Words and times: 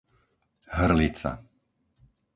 Hrlica 0.79 1.31